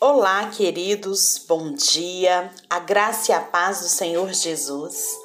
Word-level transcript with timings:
Olá, 0.00 0.48
queridos, 0.50 1.44
bom 1.48 1.72
dia, 1.72 2.52
a 2.70 2.78
graça 2.78 3.32
e 3.32 3.34
a 3.34 3.40
paz 3.40 3.80
do 3.80 3.88
Senhor 3.88 4.32
Jesus. 4.32 5.18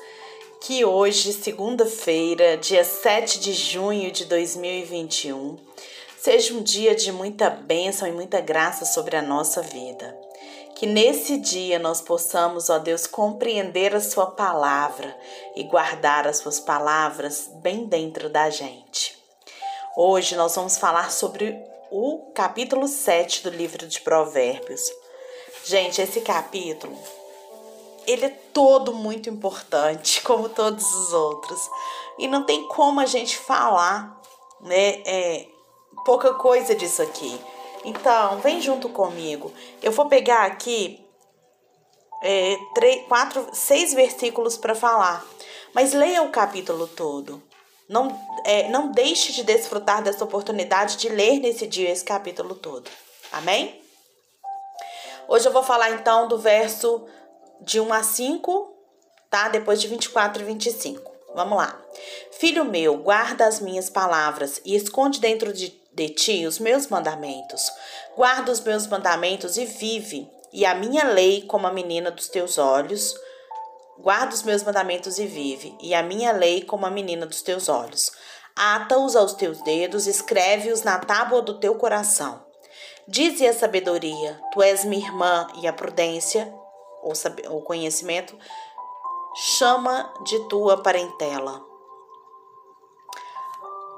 Que 0.61 0.83
hoje, 0.83 1.31
segunda-feira, 1.31 2.57
dia 2.57 2.83
7 2.83 3.39
de 3.39 3.53
junho 3.53 4.11
de 4.11 4.25
2021, 4.25 5.59
seja 6.19 6.55
um 6.55 6.63
dia 6.63 6.95
de 6.95 7.11
muita 7.11 7.51
bênção 7.51 8.07
e 8.07 8.11
muita 8.11 8.41
graça 8.41 8.83
sobre 8.83 9.15
a 9.15 9.21
nossa 9.21 9.61
vida. 9.61 10.17
Que 10.73 10.87
nesse 10.87 11.37
dia 11.37 11.77
nós 11.77 12.01
possamos, 12.01 12.67
ó 12.71 12.79
Deus, 12.79 13.05
compreender 13.05 13.95
a 13.95 14.01
Sua 14.01 14.25
palavra 14.25 15.15
e 15.55 15.65
guardar 15.65 16.25
as 16.25 16.37
Suas 16.37 16.59
palavras 16.59 17.47
bem 17.61 17.85
dentro 17.85 18.27
da 18.27 18.49
gente. 18.49 19.15
Hoje 19.95 20.35
nós 20.35 20.55
vamos 20.55 20.79
falar 20.79 21.11
sobre 21.11 21.71
o 21.95 22.31
capítulo 22.33 22.87
7 22.87 23.43
do 23.43 23.51
livro 23.51 23.87
de 23.87 24.01
Provérbios. 24.01 24.81
Gente, 25.63 26.01
esse 26.01 26.21
capítulo 26.21 26.97
ele 28.07 28.25
é 28.25 28.29
todo 28.51 28.93
muito 28.93 29.29
importante, 29.29 30.21
como 30.25 30.49
todos 30.49 30.91
os 30.91 31.13
outros. 31.13 31.69
E 32.17 32.27
não 32.27 32.43
tem 32.43 32.67
como 32.67 32.99
a 32.99 33.05
gente 33.05 33.37
falar, 33.37 34.19
né, 34.59 35.03
é, 35.05 35.47
pouca 36.03 36.33
coisa 36.33 36.73
disso 36.73 37.03
aqui. 37.03 37.39
Então, 37.85 38.39
vem 38.39 38.59
junto 38.59 38.89
comigo. 38.89 39.53
Eu 39.79 39.91
vou 39.91 40.07
pegar 40.07 40.45
aqui 40.45 40.99
é, 42.23 42.57
três, 42.73 43.07
quatro, 43.07 43.47
seis 43.53 43.93
versículos 43.93 44.57
para 44.57 44.73
falar. 44.73 45.23
Mas 45.75 45.93
leia 45.93 46.23
o 46.23 46.31
capítulo 46.31 46.87
todo. 46.87 47.39
Não, 47.93 48.19
é, 48.43 48.69
não 48.69 48.91
deixe 48.91 49.31
de 49.31 49.43
desfrutar 49.43 50.01
dessa 50.01 50.23
oportunidade 50.23 50.97
de 50.97 51.09
ler 51.09 51.39
nesse 51.39 51.67
dia 51.67 51.91
esse 51.91 52.03
capítulo 52.03 52.55
todo. 52.55 52.89
Amém? 53.31 53.79
Hoje 55.27 55.47
eu 55.47 55.53
vou 55.53 55.61
falar 55.61 55.91
então 55.91 56.27
do 56.27 56.39
verso 56.39 57.05
de 57.61 57.79
1 57.79 57.93
a 57.93 58.01
5, 58.01 58.73
tá? 59.29 59.47
Depois 59.47 59.79
de 59.79 59.87
24 59.87 60.41
e 60.41 60.45
25. 60.45 61.11
Vamos 61.35 61.55
lá. 61.55 61.79
Filho 62.31 62.65
meu, 62.65 62.97
guarda 62.97 63.45
as 63.45 63.59
minhas 63.59 63.91
palavras 63.91 64.59
e 64.65 64.75
esconde 64.75 65.19
dentro 65.19 65.53
de, 65.53 65.79
de 65.93 66.09
ti 66.09 66.47
os 66.47 66.57
meus 66.57 66.87
mandamentos. 66.87 67.71
Guarda 68.15 68.51
os 68.51 68.59
meus 68.59 68.87
mandamentos 68.87 69.55
e 69.55 69.65
vive, 69.65 70.27
e 70.51 70.65
a 70.65 70.73
minha 70.73 71.03
lei 71.03 71.43
como 71.43 71.67
a 71.67 71.71
menina 71.71 72.09
dos 72.09 72.27
teus 72.27 72.57
olhos 72.57 73.13
Guarda 73.97 74.33
os 74.33 74.43
meus 74.43 74.63
mandamentos 74.63 75.19
e 75.19 75.25
vive, 75.25 75.77
e 75.79 75.93
a 75.93 76.01
minha 76.03 76.31
lei 76.31 76.63
como 76.63 76.85
a 76.85 76.89
menina 76.89 77.25
dos 77.25 77.41
teus 77.41 77.69
olhos. 77.69 78.11
Ata-os 78.55 79.15
aos 79.15 79.33
teus 79.33 79.61
dedos, 79.61 80.07
escreve-os 80.07 80.83
na 80.83 80.99
tábua 80.99 81.41
do 81.41 81.59
teu 81.59 81.75
coração. 81.75 82.45
Dize 83.07 83.47
a 83.47 83.53
sabedoria: 83.53 84.39
Tu 84.51 84.61
és 84.61 84.85
minha 84.85 85.05
irmã, 85.05 85.47
e 85.61 85.67
a 85.67 85.73
prudência, 85.73 86.53
ou 87.01 87.13
o 87.57 87.61
conhecimento, 87.61 88.37
chama 89.35 90.13
de 90.25 90.39
tua 90.47 90.81
parentela 90.81 91.73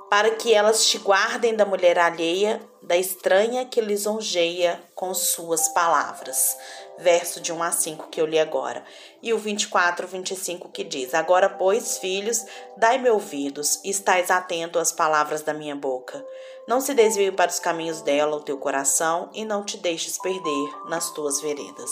para 0.09 0.31
que 0.31 0.53
elas 0.53 0.87
te 0.87 0.97
guardem 0.97 1.55
da 1.55 1.65
mulher 1.65 1.99
alheia, 1.99 2.61
da 2.85 2.95
estranha 2.95 3.65
que 3.65 3.81
lisonjeia 3.81 4.81
com 4.93 5.13
suas 5.13 5.67
palavras. 5.69 6.57
Verso 6.97 7.41
de 7.41 7.51
1 7.51 7.63
a 7.63 7.71
5 7.71 8.07
que 8.09 8.21
eu 8.21 8.25
li 8.25 8.39
agora. 8.39 8.83
E 9.21 9.33
o 9.33 9.37
24, 9.37 10.07
25 10.07 10.69
que 10.69 10.83
diz: 10.83 11.13
Agora, 11.13 11.49
pois, 11.49 11.97
filhos, 11.97 12.45
dai-me 12.77 13.09
ouvidos, 13.09 13.81
e 13.83 13.89
estais 13.89 14.31
atento 14.31 14.79
às 14.79 14.91
palavras 14.91 15.41
da 15.41 15.53
minha 15.53 15.75
boca. 15.75 16.25
Não 16.67 16.79
se 16.79 16.93
desvie 16.93 17.31
para 17.31 17.51
os 17.51 17.59
caminhos 17.59 18.01
dela 18.01 18.37
o 18.37 18.43
teu 18.43 18.57
coração, 18.57 19.29
e 19.33 19.43
não 19.43 19.63
te 19.63 19.77
deixes 19.77 20.17
perder 20.17 20.87
nas 20.87 21.11
tuas 21.11 21.41
veredas. 21.41 21.91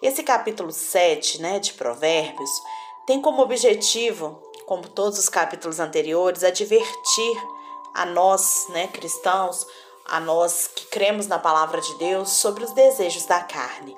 Esse 0.00 0.22
capítulo 0.22 0.72
7, 0.72 1.42
né, 1.42 1.58
de 1.58 1.74
Provérbios, 1.74 2.50
tem 3.06 3.20
como 3.20 3.42
objetivo 3.42 4.40
como 4.70 4.88
todos 4.88 5.18
os 5.18 5.28
capítulos 5.28 5.80
anteriores, 5.80 6.44
advertir 6.44 7.36
a 7.94 8.06
nós, 8.06 8.66
né, 8.70 8.86
cristãos, 8.88 9.66
a 10.06 10.18
nós 10.20 10.66
que 10.66 10.86
cremos 10.86 11.26
na 11.26 11.38
palavra 11.38 11.80
de 11.80 11.94
Deus 11.98 12.30
sobre 12.30 12.64
os 12.64 12.72
desejos 12.72 13.26
da 13.26 13.40
carne. 13.40 13.94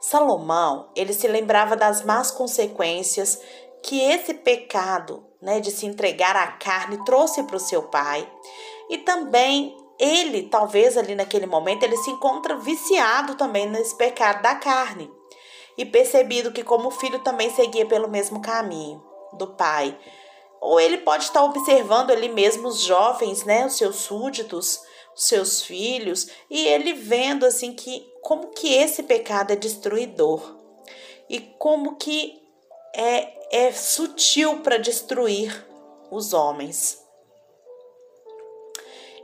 Salomão, 0.00 0.90
ele 0.96 1.12
se 1.12 1.28
lembrava 1.28 1.76
das 1.76 2.04
más 2.04 2.30
consequências 2.30 3.40
que 3.82 4.00
esse 4.00 4.34
pecado, 4.34 5.24
né, 5.40 5.60
de 5.60 5.70
se 5.70 5.86
entregar 5.86 6.36
à 6.36 6.48
carne 6.48 7.04
trouxe 7.04 7.42
para 7.44 7.56
o 7.56 7.60
seu 7.60 7.84
pai, 7.84 8.28
e 8.90 8.98
também 8.98 9.76
ele, 9.98 10.48
talvez 10.48 10.96
ali 10.96 11.14
naquele 11.14 11.46
momento, 11.46 11.84
ele 11.84 11.96
se 11.96 12.10
encontra 12.10 12.56
viciado 12.56 13.36
também 13.36 13.68
nesse 13.68 13.96
pecado 13.96 14.42
da 14.42 14.56
carne, 14.56 15.08
e 15.78 15.84
percebido 15.84 16.52
que 16.52 16.64
como 16.64 16.90
filho 16.90 17.20
também 17.20 17.50
seguia 17.54 17.86
pelo 17.86 18.08
mesmo 18.08 18.42
caminho 18.42 19.02
do 19.34 19.46
pai. 19.54 19.96
Ou 20.62 20.78
ele 20.78 20.98
pode 20.98 21.24
estar 21.24 21.42
observando 21.42 22.12
ali 22.12 22.28
mesmo 22.28 22.68
os 22.68 22.82
jovens, 22.82 23.42
né, 23.42 23.66
os 23.66 23.76
seus 23.76 23.96
súditos, 23.96 24.80
os 25.12 25.24
seus 25.24 25.60
filhos, 25.60 26.28
e 26.48 26.64
ele 26.68 26.92
vendo 26.92 27.44
assim 27.44 27.72
que 27.72 28.08
como 28.22 28.52
que 28.52 28.72
esse 28.72 29.02
pecado 29.02 29.52
é 29.52 29.56
destruidor 29.56 30.56
e 31.28 31.40
como 31.58 31.96
que 31.96 32.40
é, 32.94 33.66
é 33.66 33.72
sutil 33.72 34.60
para 34.60 34.76
destruir 34.76 35.66
os 36.12 36.32
homens. 36.32 37.02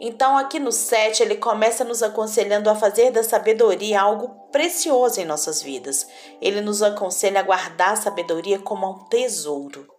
Então, 0.01 0.37
aqui 0.37 0.59
no 0.59 0.73
7, 0.73 1.23
ele 1.23 1.37
começa 1.37 1.85
nos 1.85 2.03
aconselhando 2.03 2.69
a 2.69 2.75
fazer 2.75 3.13
da 3.13 3.23
sabedoria 3.23 4.01
algo 4.01 4.29
precioso 4.51 5.21
em 5.21 5.25
nossas 5.25 5.63
vidas. 5.63 6.07
Ele 6.41 6.61
nos 6.61 6.83
aconselha 6.83 7.41
a 7.41 7.45
guardar 7.45 7.93
a 7.93 7.97
sabedoria 7.97 8.59
como 8.59 8.89
um 8.89 9.05
tesouro 9.09 9.98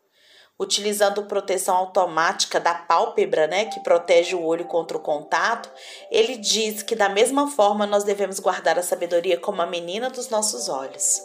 utilizando 0.59 1.23
proteção 1.23 1.77
automática 1.77 2.59
da 2.59 2.73
pálpebra, 2.73 3.47
né, 3.47 3.65
que 3.65 3.79
protege 3.79 4.35
o 4.35 4.43
olho 4.43 4.65
contra 4.65 4.97
o 4.97 5.01
contato, 5.01 5.71
ele 6.11 6.35
diz 6.35 6.83
que 6.83 6.95
da 6.95 7.07
mesma 7.07 7.49
forma 7.49 7.87
nós 7.87 8.03
devemos 8.03 8.39
guardar 8.39 8.77
a 8.77 8.83
sabedoria 8.83 9.39
como 9.39 9.61
a 9.61 9.65
menina 9.65 10.09
dos 10.09 10.29
nossos 10.29 10.67
olhos. 10.67 11.21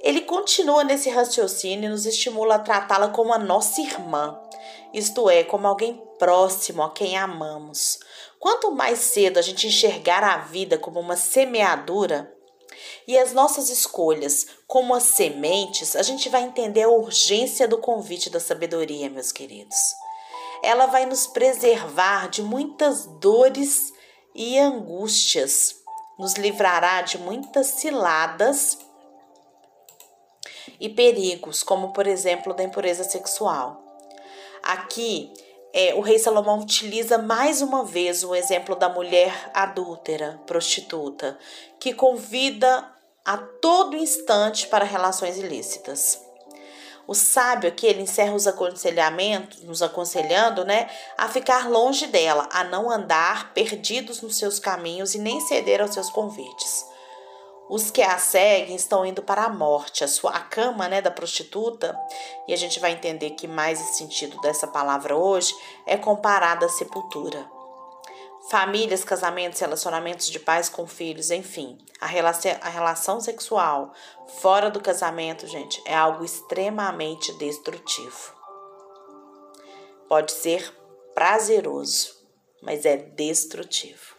Ele 0.00 0.22
continua 0.22 0.82
nesse 0.82 1.10
raciocínio 1.10 1.88
e 1.88 1.90
nos 1.90 2.06
estimula 2.06 2.54
a 2.54 2.60
tratá-la 2.60 3.08
como 3.08 3.34
a 3.34 3.38
nossa 3.38 3.80
irmã, 3.80 4.40
isto 4.94 5.28
é, 5.28 5.44
como 5.44 5.66
alguém 5.66 6.02
próximo 6.18 6.82
a 6.82 6.90
quem 6.90 7.18
amamos. 7.18 7.98
Quanto 8.38 8.70
mais 8.70 9.00
cedo 9.00 9.38
a 9.38 9.42
gente 9.42 9.66
enxergar 9.66 10.22
a 10.24 10.38
vida 10.38 10.78
como 10.78 11.00
uma 11.00 11.16
semeadura, 11.16 12.32
e 13.06 13.18
as 13.18 13.32
nossas 13.32 13.70
escolhas 13.70 14.46
como 14.66 14.94
as 14.94 15.04
sementes, 15.04 15.96
a 15.96 16.02
gente 16.02 16.28
vai 16.28 16.42
entender 16.42 16.82
a 16.82 16.88
urgência 16.88 17.66
do 17.66 17.78
convite 17.78 18.30
da 18.30 18.40
sabedoria, 18.40 19.10
meus 19.10 19.32
queridos. 19.32 19.76
Ela 20.62 20.86
vai 20.86 21.06
nos 21.06 21.26
preservar 21.26 22.28
de 22.28 22.42
muitas 22.42 23.06
dores 23.20 23.92
e 24.34 24.58
angústias, 24.58 25.76
nos 26.18 26.34
livrará 26.34 27.02
de 27.02 27.18
muitas 27.18 27.66
ciladas 27.66 28.78
e 30.80 30.88
perigos, 30.88 31.62
como 31.62 31.92
por 31.92 32.06
exemplo 32.06 32.54
da 32.54 32.62
impureza 32.62 33.04
sexual. 33.04 33.82
Aqui, 34.62 35.32
é, 35.72 35.94
o 35.94 36.00
rei 36.00 36.18
Salomão 36.18 36.60
utiliza 36.60 37.18
mais 37.18 37.60
uma 37.60 37.84
vez 37.84 38.24
o 38.24 38.34
exemplo 38.34 38.74
da 38.74 38.88
mulher 38.88 39.50
adúltera, 39.52 40.40
prostituta, 40.46 41.38
que 41.78 41.92
convida 41.92 42.84
a 43.24 43.36
todo 43.36 43.96
instante 43.96 44.66
para 44.68 44.84
relações 44.84 45.36
ilícitas. 45.36 46.20
O 47.06 47.14
sábio 47.14 47.68
aqui, 47.68 47.86
ele 47.86 48.02
encerra 48.02 48.34
os 48.34 48.46
aconselhamentos, 48.46 49.62
nos 49.62 49.80
aconselhando, 49.80 50.64
né, 50.64 50.90
a 51.16 51.26
ficar 51.28 51.68
longe 51.70 52.06
dela, 52.06 52.48
a 52.52 52.64
não 52.64 52.90
andar 52.90 53.54
perdidos 53.54 54.20
nos 54.20 54.36
seus 54.36 54.58
caminhos 54.58 55.14
e 55.14 55.18
nem 55.18 55.40
ceder 55.40 55.80
aos 55.80 55.94
seus 55.94 56.10
convites. 56.10 56.84
Os 57.68 57.90
que 57.90 58.02
a 58.02 58.18
seguem 58.18 58.76
estão 58.76 59.04
indo 59.04 59.22
para 59.22 59.44
a 59.44 59.50
morte, 59.50 60.02
a 60.02 60.08
sua 60.08 60.30
a 60.30 60.40
cama, 60.40 60.88
né, 60.88 61.02
da 61.02 61.10
prostituta, 61.10 61.98
e 62.46 62.54
a 62.54 62.56
gente 62.56 62.80
vai 62.80 62.92
entender 62.92 63.30
que 63.30 63.46
mais 63.46 63.80
esse 63.80 63.98
sentido 63.98 64.40
dessa 64.40 64.66
palavra 64.66 65.16
hoje 65.16 65.54
é 65.86 65.96
comparada 65.96 66.66
à 66.66 66.68
sepultura 66.68 67.58
famílias, 68.48 69.04
casamentos, 69.04 69.60
relacionamentos 69.60 70.30
de 70.30 70.40
pais 70.40 70.68
com 70.68 70.86
filhos, 70.86 71.30
enfim. 71.30 71.78
A 72.00 72.06
relação, 72.06 72.56
a 72.60 72.68
relação 72.68 73.20
sexual 73.20 73.92
fora 74.40 74.70
do 74.70 74.80
casamento, 74.80 75.46
gente, 75.46 75.82
é 75.84 75.94
algo 75.94 76.24
extremamente 76.24 77.32
destrutivo. 77.34 78.34
Pode 80.08 80.32
ser 80.32 80.74
prazeroso, 81.14 82.16
mas 82.62 82.86
é 82.86 82.96
destrutivo. 82.96 84.17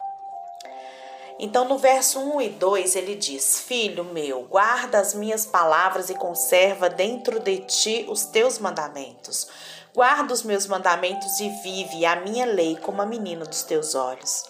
Então, 1.39 1.65
no 1.65 1.77
verso 1.77 2.19
1 2.19 2.41
e 2.41 2.49
2, 2.49 2.95
ele 2.95 3.15
diz: 3.15 3.61
Filho 3.61 4.03
meu, 4.03 4.43
guarda 4.43 4.99
as 4.99 5.13
minhas 5.13 5.45
palavras 5.45 6.09
e 6.09 6.15
conserva 6.15 6.89
dentro 6.89 7.39
de 7.39 7.59
ti 7.59 8.05
os 8.09 8.25
teus 8.25 8.59
mandamentos 8.59 9.47
Guarda 9.93 10.33
os 10.33 10.43
meus 10.43 10.67
mandamentos 10.67 11.39
e 11.39 11.49
vive 11.61 12.05
a 12.05 12.17
minha 12.17 12.45
lei 12.45 12.77
como 12.77 13.01
a 13.01 13.05
menina 13.05 13.43
dos 13.43 13.63
teus 13.63 13.95
olhos. 13.95 14.45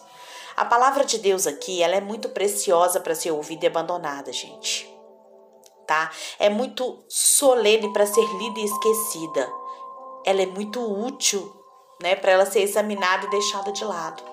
A 0.55 0.65
palavra 0.65 1.05
de 1.05 1.17
Deus 1.17 1.47
aqui, 1.47 1.81
ela 1.81 1.95
é 1.95 2.01
muito 2.01 2.29
preciosa 2.29 2.99
para 2.99 3.15
ser 3.15 3.31
ouvida 3.31 3.65
e 3.65 3.67
abandonada, 3.67 4.33
gente. 4.33 4.87
Tá? 5.87 6.11
É 6.37 6.49
muito 6.49 7.03
solene 7.07 7.91
para 7.93 8.05
ser 8.05 8.25
lida 8.37 8.59
e 8.59 8.65
esquecida. 8.65 9.49
Ela 10.25 10.41
é 10.41 10.45
muito 10.45 10.81
útil, 10.81 11.51
né, 12.01 12.15
para 12.15 12.33
ela 12.33 12.45
ser 12.45 12.59
examinada 12.59 13.25
e 13.25 13.29
deixada 13.29 13.71
de 13.71 13.85
lado. 13.85 14.28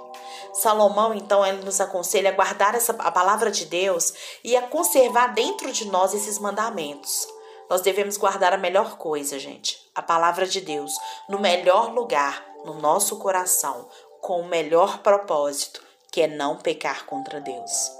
Salomão, 0.52 1.14
então, 1.14 1.44
ele 1.44 1.64
nos 1.64 1.80
aconselha 1.80 2.30
a 2.30 2.34
guardar 2.34 2.74
essa, 2.74 2.92
a 2.98 3.10
palavra 3.10 3.50
de 3.50 3.66
Deus 3.66 4.12
e 4.42 4.56
a 4.56 4.62
conservar 4.62 5.28
dentro 5.28 5.70
de 5.72 5.86
nós 5.86 6.14
esses 6.14 6.38
mandamentos. 6.38 7.28
Nós 7.68 7.80
devemos 7.80 8.16
guardar 8.16 8.52
a 8.52 8.58
melhor 8.58 8.96
coisa, 8.96 9.38
gente, 9.38 9.78
a 9.94 10.00
palavra 10.00 10.46
de 10.46 10.60
Deus, 10.60 10.92
no 11.28 11.38
melhor 11.38 11.92
lugar, 11.92 12.44
no 12.64 12.74
nosso 12.74 13.18
coração, 13.18 13.88
com 14.20 14.40
o 14.40 14.46
melhor 14.46 14.98
propósito, 14.98 15.82
que 16.12 16.22
é 16.22 16.26
não 16.26 16.56
pecar 16.56 17.06
contra 17.06 17.40
Deus. 17.40 17.90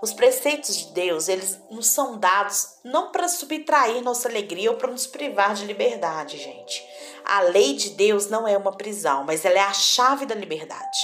Os 0.00 0.12
preceitos 0.12 0.76
de 0.76 0.86
Deus, 0.92 1.28
eles 1.28 1.58
nos 1.70 1.88
são 1.88 2.16
dados 2.16 2.76
não 2.84 3.10
para 3.10 3.28
subtrair 3.28 4.00
nossa 4.02 4.28
alegria 4.28 4.70
ou 4.70 4.76
para 4.76 4.90
nos 4.90 5.06
privar 5.06 5.54
de 5.54 5.64
liberdade, 5.64 6.38
gente. 6.38 6.86
A 7.24 7.40
lei 7.40 7.74
de 7.74 7.90
Deus 7.90 8.28
não 8.28 8.46
é 8.46 8.56
uma 8.56 8.76
prisão, 8.76 9.24
mas 9.24 9.44
ela 9.44 9.58
é 9.58 9.62
a 9.62 9.72
chave 9.72 10.24
da 10.24 10.36
liberdade. 10.36 10.98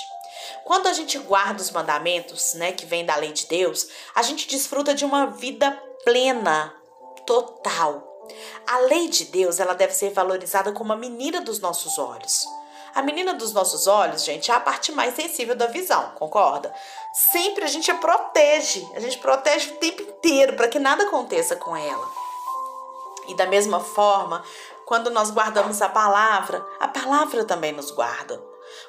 Quando 0.64 0.86
a 0.86 0.92
gente 0.92 1.18
guarda 1.18 1.60
os 1.62 1.70
mandamentos, 1.70 2.54
né, 2.54 2.72
que 2.72 2.86
vem 2.86 3.04
da 3.04 3.16
lei 3.16 3.32
de 3.32 3.46
Deus, 3.46 3.88
a 4.14 4.22
gente 4.22 4.48
desfruta 4.48 4.94
de 4.94 5.04
uma 5.04 5.26
vida 5.26 5.70
plena, 6.04 6.74
total. 7.26 8.12
A 8.66 8.78
lei 8.80 9.08
de 9.08 9.26
Deus, 9.26 9.60
ela 9.60 9.74
deve 9.74 9.92
ser 9.92 10.10
valorizada 10.10 10.72
como 10.72 10.92
a 10.92 10.96
menina 10.96 11.40
dos 11.40 11.60
nossos 11.60 11.98
olhos. 11.98 12.46
A 12.94 13.02
menina 13.02 13.34
dos 13.34 13.52
nossos 13.52 13.88
olhos, 13.88 14.24
gente, 14.24 14.50
é 14.50 14.54
a 14.54 14.60
parte 14.60 14.92
mais 14.92 15.16
sensível 15.16 15.56
da 15.56 15.66
visão, 15.66 16.12
concorda? 16.14 16.72
Sempre 17.32 17.64
a 17.64 17.66
gente 17.66 17.90
a 17.90 17.96
protege, 17.96 18.88
a 18.94 19.00
gente 19.00 19.18
protege 19.18 19.70
o 19.70 19.76
tempo 19.78 20.02
inteiro 20.02 20.54
para 20.54 20.68
que 20.68 20.78
nada 20.78 21.02
aconteça 21.02 21.56
com 21.56 21.76
ela. 21.76 22.08
E 23.26 23.34
da 23.34 23.46
mesma 23.46 23.80
forma, 23.80 24.44
quando 24.86 25.10
nós 25.10 25.30
guardamos 25.30 25.82
a 25.82 25.88
palavra, 25.88 26.64
a 26.78 26.86
palavra 26.86 27.44
também 27.44 27.72
nos 27.72 27.90
guarda. 27.90 28.40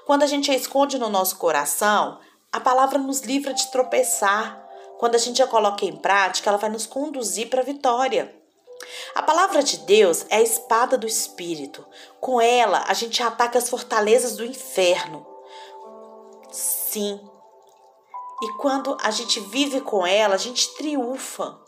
Quando 0.05 0.23
a 0.23 0.27
gente 0.27 0.51
a 0.51 0.55
esconde 0.55 0.97
no 0.97 1.09
nosso 1.09 1.37
coração, 1.37 2.19
a 2.51 2.59
palavra 2.59 2.97
nos 2.97 3.21
livra 3.21 3.53
de 3.53 3.71
tropeçar. 3.71 4.63
Quando 4.97 5.15
a 5.15 5.19
gente 5.19 5.41
a 5.41 5.47
coloca 5.47 5.85
em 5.85 5.95
prática, 5.95 6.49
ela 6.49 6.57
vai 6.57 6.69
nos 6.69 6.85
conduzir 6.85 7.49
para 7.49 7.61
a 7.61 7.65
vitória. 7.65 8.33
A 9.13 9.21
palavra 9.21 9.63
de 9.63 9.77
Deus 9.79 10.25
é 10.29 10.37
a 10.37 10.41
espada 10.41 10.97
do 10.97 11.07
espírito. 11.07 11.85
Com 12.19 12.39
ela, 12.39 12.83
a 12.87 12.93
gente 12.93 13.21
ataca 13.21 13.57
as 13.57 13.69
fortalezas 13.69 14.35
do 14.35 14.45
inferno. 14.45 15.25
Sim. 16.51 17.19
E 18.41 18.51
quando 18.57 18.97
a 19.01 19.11
gente 19.11 19.39
vive 19.39 19.81
com 19.81 20.05
ela, 20.05 20.35
a 20.35 20.37
gente 20.37 20.73
triunfa. 20.75 21.59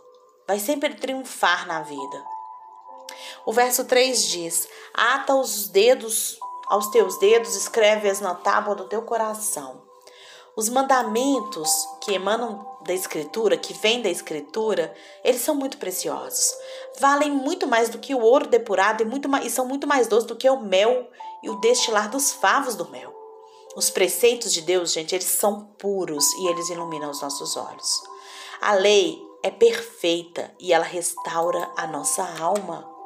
Vai 0.47 0.59
sempre 0.59 0.93
triunfar 0.95 1.67
na 1.67 1.81
vida. 1.81 2.25
O 3.45 3.51
verso 3.51 3.85
3 3.85 4.25
diz: 4.27 4.67
Ata 4.93 5.35
os 5.35 5.67
dedos 5.67 6.37
aos 6.67 6.87
teus 6.87 7.17
dedos, 7.17 7.55
escreve-as 7.55 8.19
na 8.19 8.35
tábua 8.35 8.75
do 8.75 8.85
teu 8.85 9.01
coração. 9.01 9.81
Os 10.55 10.69
mandamentos 10.69 11.69
que 12.01 12.13
emanam 12.13 12.65
da 12.81 12.93
Escritura, 12.93 13.57
que 13.57 13.73
vêm 13.73 14.01
da 14.01 14.09
Escritura, 14.09 14.93
eles 15.23 15.41
são 15.41 15.53
muito 15.53 15.77
preciosos. 15.77 16.51
Valem 16.99 17.31
muito 17.31 17.67
mais 17.67 17.89
do 17.89 17.99
que 17.99 18.15
o 18.15 18.21
ouro 18.21 18.47
depurado 18.47 19.01
e, 19.01 19.05
muito 19.05 19.29
mais, 19.29 19.45
e 19.45 19.49
são 19.51 19.67
muito 19.67 19.85
mais 19.85 20.07
doces 20.07 20.27
do 20.27 20.35
que 20.35 20.49
o 20.49 20.59
mel 20.59 21.07
e 21.43 21.49
o 21.49 21.59
destilar 21.59 22.09
dos 22.09 22.31
favos 22.31 22.75
do 22.75 22.89
mel. 22.89 23.13
Os 23.75 23.91
preceitos 23.91 24.51
de 24.51 24.61
Deus, 24.61 24.91
gente, 24.91 25.13
eles 25.13 25.27
são 25.27 25.65
puros 25.77 26.25
e 26.33 26.47
eles 26.47 26.69
iluminam 26.69 27.11
os 27.11 27.21
nossos 27.21 27.55
olhos. 27.55 28.01
A 28.59 28.73
lei 28.73 29.21
é 29.43 29.51
perfeita 29.51 30.51
e 30.59 30.73
ela 30.73 30.85
restaura 30.85 31.69
a 31.77 31.85
nossa 31.85 32.23
alma 32.39 32.96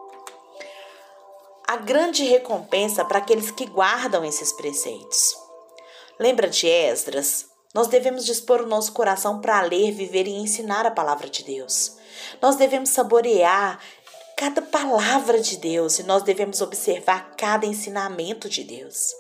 a 1.68 1.78
grande 1.78 2.24
recompensa 2.24 3.06
para 3.06 3.20
aqueles 3.20 3.52
que 3.52 3.66
guardam 3.66 4.26
esses 4.26 4.52
preceitos. 4.54 5.36
Lembra 6.20 6.50
de 6.50 6.68
Esdras? 6.68 7.46
Nós 7.74 7.88
devemos 7.88 8.26
dispor 8.26 8.62
o 8.62 8.68
nosso 8.68 8.92
coração 8.92 9.40
para 9.40 9.62
ler, 9.62 9.92
viver 9.92 10.28
e 10.28 10.36
ensinar 10.36 10.86
a 10.86 10.92
palavra 10.92 11.30
de 11.30 11.44
Deus. 11.44 11.98
Nós 12.42 12.58
devemos 12.58 12.90
saborear 12.90 13.80
cada 14.36 14.62
palavra 14.62 15.40
de 15.40 15.58
Deus 15.58 16.00
e 16.00 16.04
nós 16.04 16.24
devemos 16.24 16.62
observar 16.62 17.36
cada 17.38 17.66
ensinamento 17.66 18.50
de 18.50 18.64
Deus. 18.64 19.14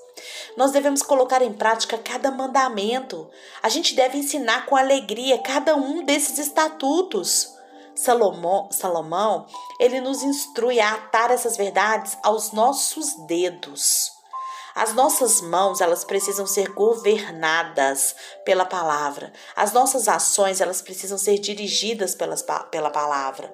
Nós 0.57 0.71
devemos 0.71 1.01
colocar 1.01 1.41
em 1.41 1.53
prática 1.53 1.97
cada 1.97 2.29
mandamento. 2.29 3.29
A 3.63 3.69
gente 3.69 3.95
deve 3.95 4.17
ensinar 4.17 4.65
com 4.65 4.75
alegria 4.75 5.38
cada 5.38 5.75
um 5.75 6.03
desses 6.03 6.38
estatutos. 6.38 7.55
Salomão, 8.03 8.68
Salomão, 8.71 9.45
ele 9.80 10.01
nos 10.01 10.24
instrui 10.24 10.80
a 10.80 10.95
atar 10.95 11.30
essas 11.30 11.56
verdades 11.56 12.18
aos 12.24 12.51
nossos 12.51 13.13
dedos. 13.27 14.12
As 14.74 14.95
nossas 14.95 15.39
mãos, 15.39 15.81
elas 15.81 16.03
precisam 16.03 16.48
ser 16.48 16.69
governadas 16.69 18.15
pela 18.44 18.65
palavra. 18.65 19.31
As 19.56 19.71
nossas 19.71 20.07
ações, 20.07 20.62
elas 20.62 20.81
precisam 20.81 21.18
ser 21.18 21.38
dirigidas 21.38 22.15
pelas, 22.15 22.44
pela 22.71 22.89
palavra. 22.89 23.53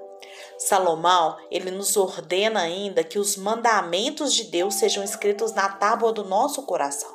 Salomão, 0.57 1.37
ele 1.51 1.69
nos 1.69 1.97
ordena 1.97 2.61
ainda 2.61 3.03
que 3.03 3.19
os 3.19 3.35
mandamentos 3.35 4.33
de 4.33 4.45
Deus 4.45 4.75
sejam 4.75 5.03
escritos 5.03 5.51
na 5.51 5.67
tábua 5.67 6.13
do 6.13 6.23
nosso 6.23 6.63
coração. 6.63 7.13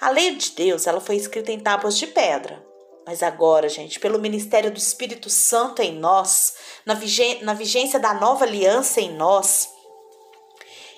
A 0.00 0.08
lei 0.08 0.36
de 0.36 0.52
Deus, 0.52 0.86
ela 0.86 1.02
foi 1.02 1.16
escrita 1.16 1.52
em 1.52 1.60
tábuas 1.60 1.98
de 1.98 2.06
pedra. 2.06 2.64
Mas 3.06 3.22
agora, 3.22 3.68
gente, 3.68 4.00
pelo 4.00 4.18
ministério 4.18 4.70
do 4.70 4.78
Espírito 4.78 5.28
Santo 5.28 5.82
em 5.82 5.98
nós, 5.98 6.54
na, 6.86 6.94
vigência, 6.94 7.44
na 7.44 7.52
vigência 7.52 7.98
da 7.98 8.14
nova 8.14 8.44
aliança 8.44 9.00
em 9.00 9.14
nós, 9.14 9.68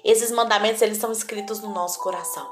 esses 0.04 0.30
mandamentos 0.30 0.82
eles 0.82 0.98
são 0.98 1.10
escritos 1.10 1.60
no 1.60 1.70
nosso 1.70 1.98
coração. 1.98 2.48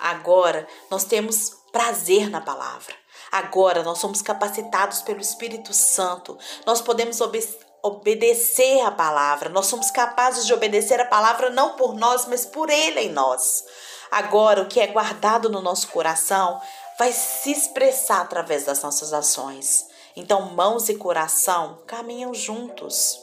Agora 0.00 0.66
nós 0.90 1.04
temos 1.04 1.58
prazer 1.70 2.30
na 2.30 2.40
palavra. 2.40 2.94
Agora 3.30 3.82
nós 3.82 3.98
somos 3.98 4.22
capacitados 4.22 5.02
pelo 5.02 5.20
Espírito 5.20 5.74
Santo. 5.74 6.38
Nós 6.64 6.80
podemos 6.80 7.20
ob 7.20 7.38
obedecer 7.82 8.80
a 8.80 8.90
palavra. 8.90 9.48
Nós 9.50 9.66
somos 9.66 9.90
capazes 9.90 10.46
de 10.46 10.52
obedecer 10.52 11.00
a 11.00 11.04
palavra 11.04 11.50
não 11.50 11.76
por 11.76 11.94
nós, 11.94 12.26
mas 12.26 12.44
por 12.44 12.70
Ele 12.70 13.00
em 13.00 13.12
nós. 13.12 13.64
Agora, 14.10 14.62
o 14.62 14.66
que 14.66 14.80
é 14.80 14.86
guardado 14.86 15.48
no 15.48 15.60
nosso 15.60 15.88
coração 15.88 16.60
vai 16.98 17.12
se 17.12 17.52
expressar 17.52 18.22
através 18.22 18.64
das 18.64 18.82
nossas 18.82 19.12
ações. 19.12 19.86
Então, 20.16 20.50
mãos 20.50 20.88
e 20.88 20.96
coração 20.96 21.78
caminham 21.86 22.34
juntos. 22.34 23.20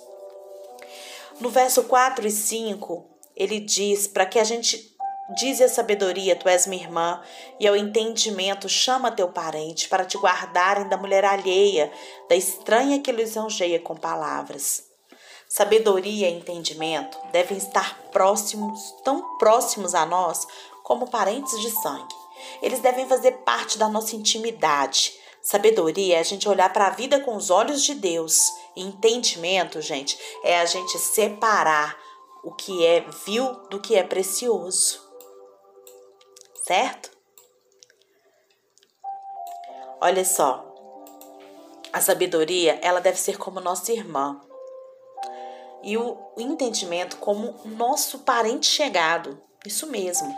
No 1.39 1.49
verso 1.49 1.83
4 1.83 2.25
e 2.25 2.31
5, 2.31 3.05
ele 3.35 3.59
diz 3.59 4.07
para 4.07 4.25
que 4.25 4.39
a 4.39 4.43
gente 4.45 4.95
diz 5.37 5.59
a 5.59 5.67
sabedoria, 5.67 6.35
tu 6.35 6.47
és 6.47 6.67
minha 6.67 6.83
irmã, 6.83 7.21
e 7.59 7.67
ao 7.67 7.75
entendimento 7.75 8.69
chama 8.69 9.11
teu 9.11 9.27
parente 9.27 9.89
para 9.89 10.05
te 10.05 10.17
guardarem 10.17 10.87
da 10.87 10.95
mulher 10.95 11.25
alheia, 11.25 11.91
da 12.29 12.35
estranha 12.35 13.01
que 13.01 13.11
lisonjeia 13.11 13.79
com 13.79 13.95
palavras. 13.95 14.83
Sabedoria 15.49 16.29
e 16.29 16.33
entendimento 16.33 17.17
devem 17.31 17.57
estar 17.57 17.99
próximos, 18.11 18.95
tão 19.03 19.37
próximos 19.37 19.93
a 19.93 20.05
nós 20.05 20.47
como 20.83 21.09
parentes 21.09 21.59
de 21.59 21.71
sangue. 21.71 22.24
Eles 22.61 22.79
devem 22.79 23.07
fazer 23.07 23.31
parte 23.43 23.77
da 23.77 23.87
nossa 23.87 24.15
intimidade. 24.15 25.13
Sabedoria 25.41 26.17
é 26.17 26.19
a 26.19 26.23
gente 26.23 26.49
olhar 26.49 26.73
para 26.73 26.87
a 26.87 26.91
vida 26.91 27.19
com 27.19 27.35
os 27.35 27.49
olhos 27.49 27.83
de 27.83 27.93
Deus. 27.93 28.39
E 28.75 28.81
entendimento, 28.81 29.79
gente, 29.81 30.17
é 30.43 30.59
a 30.59 30.65
gente 30.65 30.97
separar 30.97 31.95
o 32.43 32.51
que 32.51 32.85
é 32.85 33.01
vil 33.25 33.53
do 33.69 33.79
que 33.79 33.95
é 33.95 34.03
precioso. 34.03 34.99
Certo? 36.63 37.11
Olha 40.01 40.25
só. 40.25 40.65
A 41.93 42.01
sabedoria, 42.01 42.79
ela 42.81 42.99
deve 42.99 43.17
ser 43.17 43.37
como 43.37 43.61
nossa 43.61 43.93
irmã. 43.93 44.41
E 45.83 45.97
o 45.97 46.17
entendimento 46.37 47.17
como 47.17 47.55
nosso 47.65 48.19
parente 48.19 48.65
chegado. 48.65 49.41
Isso 49.65 49.87
mesmo. 49.87 50.33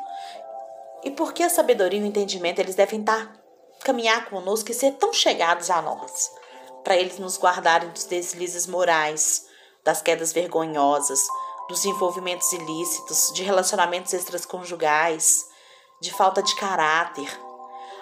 E 1.04 1.12
porque 1.12 1.44
a 1.44 1.50
sabedoria 1.50 2.00
e 2.00 2.04
o 2.04 2.06
entendimento 2.06 2.60
eles 2.60 2.76
devem 2.76 3.00
estar 3.00 3.38
caminhar 3.84 4.30
conosco 4.30 4.72
e 4.72 4.74
ser 4.74 4.94
tão 4.94 5.14
chegados 5.14 5.70
a 5.70 5.82
nós, 5.82 6.32
para 6.84 6.98
eles 6.98 7.20
nos 7.20 7.38
guardarem 7.38 7.90
dos 7.90 8.06
deslizes 8.06 8.68
morais, 8.68 9.46
das 9.84 10.02
quedas 10.02 10.34
vergonhosas, 10.34 11.22
dos 11.70 11.86
envolvimentos 11.86 12.52
ilícitos, 12.52 13.32
de 13.34 13.44
relacionamentos 13.44 14.14
extraconjugais, 14.14 15.46
de 16.02 16.12
falta 16.14 16.42
de 16.42 16.56
caráter. 16.56 17.30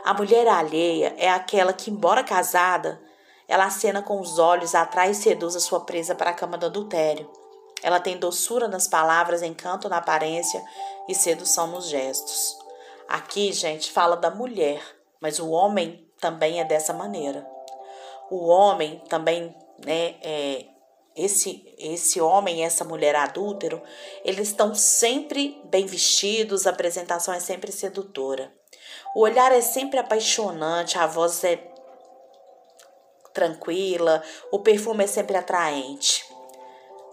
A 0.03 0.13
mulher 0.13 0.47
alheia 0.47 1.15
é 1.17 1.29
aquela 1.29 1.73
que, 1.73 1.89
embora 1.89 2.23
casada, 2.23 3.01
ela 3.47 3.65
acena 3.65 4.01
com 4.01 4.19
os 4.19 4.39
olhos, 4.39 4.73
atrai 4.73 5.11
e 5.11 5.15
seduz 5.15 5.55
a 5.55 5.59
sua 5.59 5.81
presa 5.81 6.15
para 6.15 6.31
a 6.31 6.33
cama 6.33 6.57
do 6.57 6.65
adultério. 6.65 7.29
Ela 7.83 7.99
tem 7.99 8.17
doçura 8.17 8.67
nas 8.67 8.87
palavras, 8.87 9.43
encanto 9.43 9.87
na 9.87 9.97
aparência 9.97 10.63
e 11.07 11.13
sedução 11.13 11.67
nos 11.67 11.87
gestos. 11.87 12.64
Aqui, 13.15 13.53
gente, 13.53 13.93
fala 13.93 14.17
da 14.17 14.29
mulher, 14.29 14.84
mas 15.22 15.39
o 15.39 15.50
homem 15.50 16.05
também 16.19 16.60
é 16.60 16.65
dessa 16.65 16.91
maneira. 16.91 17.48
O 18.29 18.48
homem 18.48 19.01
também, 19.07 19.55
né, 19.86 20.15
é, 20.22 20.65
esse 21.15 21.74
esse 21.77 22.19
homem 22.19 22.60
e 22.60 22.62
essa 22.63 22.84
mulher 22.84 23.15
adúltero, 23.15 23.81
eles 24.25 24.50
estão 24.50 24.75
sempre 24.75 25.62
bem 25.63 25.86
vestidos, 25.86 26.67
a 26.67 26.72
apresentação 26.72 27.34
é 27.34 27.39
sempre 27.39 27.72
sedutora. 27.72 28.53
O 29.15 29.22
olhar 29.22 29.50
é 29.53 29.62
sempre 29.62 29.98
apaixonante, 29.98 30.98
a 30.98 31.07
voz 31.07 31.41
é 31.45 31.55
tranquila, 33.34 34.22
o 34.51 34.60
perfume 34.60 35.05
é 35.05 35.07
sempre 35.07 35.38
atraente. 35.38 36.25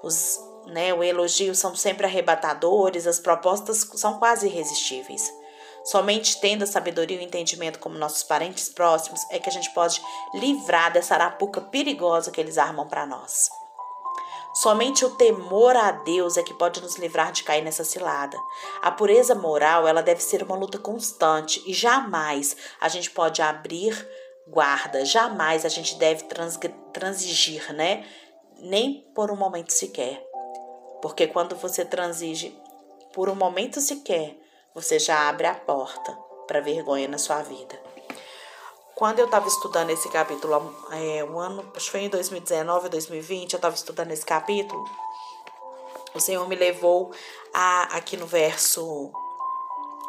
Os, 0.02 0.36
né, 0.66 0.92
o 0.92 1.04
elogio 1.04 1.54
são 1.54 1.76
sempre 1.76 2.06
arrebatadores, 2.06 3.06
as 3.06 3.20
propostas 3.20 3.88
são 3.94 4.18
quase 4.18 4.48
irresistíveis. 4.48 5.41
Somente 5.84 6.40
tendo 6.40 6.62
a 6.62 6.66
sabedoria 6.66 7.16
e 7.16 7.20
o 7.20 7.22
entendimento 7.22 7.78
como 7.78 7.98
nossos 7.98 8.22
parentes 8.22 8.68
próximos 8.68 9.20
é 9.30 9.38
que 9.38 9.48
a 9.48 9.52
gente 9.52 9.72
pode 9.74 10.00
livrar 10.34 10.92
dessa 10.92 11.14
arapuca 11.14 11.60
perigosa 11.60 12.30
que 12.30 12.40
eles 12.40 12.58
armam 12.58 12.86
para 12.86 13.04
nós. 13.04 13.50
Somente 14.54 15.04
o 15.04 15.10
temor 15.16 15.74
a 15.74 15.90
Deus 15.90 16.36
é 16.36 16.42
que 16.42 16.52
pode 16.52 16.80
nos 16.82 16.96
livrar 16.96 17.32
de 17.32 17.42
cair 17.42 17.62
nessa 17.62 17.84
cilada. 17.84 18.36
A 18.82 18.90
pureza 18.90 19.34
moral, 19.34 19.88
ela 19.88 20.02
deve 20.02 20.22
ser 20.22 20.42
uma 20.42 20.54
luta 20.54 20.78
constante 20.78 21.62
e 21.66 21.72
jamais 21.72 22.54
a 22.78 22.88
gente 22.88 23.10
pode 23.10 23.40
abrir 23.40 23.96
guarda, 24.46 25.04
jamais 25.04 25.64
a 25.64 25.68
gente 25.68 25.96
deve 25.96 26.24
trans, 26.24 26.58
transigir, 26.92 27.72
né? 27.72 28.06
Nem 28.58 29.00
por 29.14 29.30
um 29.30 29.36
momento 29.36 29.72
sequer. 29.72 30.22
Porque 31.00 31.26
quando 31.26 31.56
você 31.56 31.84
transige 31.84 32.54
por 33.12 33.30
um 33.30 33.34
momento 33.34 33.80
sequer, 33.80 34.36
você 34.74 34.98
já 34.98 35.28
abre 35.28 35.46
a 35.46 35.54
porta 35.54 36.16
para 36.46 36.60
vergonha 36.60 37.08
na 37.08 37.18
sua 37.18 37.42
vida. 37.42 37.80
Quando 38.94 39.18
eu 39.18 39.26
estava 39.26 39.48
estudando 39.48 39.90
esse 39.90 40.08
capítulo, 40.08 40.74
é, 40.90 41.24
um 41.24 41.38
ano, 41.38 41.64
acho 41.74 41.86
que 41.86 41.90
foi 41.90 42.00
em 42.02 42.08
2019 42.08 42.84
ou 42.84 42.90
2020, 42.90 43.52
eu 43.52 43.56
estava 43.56 43.74
estudando 43.74 44.12
esse 44.12 44.24
capítulo, 44.24 44.84
o 46.14 46.20
Senhor 46.20 46.46
me 46.46 46.54
levou 46.54 47.10
a, 47.52 47.96
aqui 47.96 48.16
no 48.16 48.26
verso. 48.26 49.10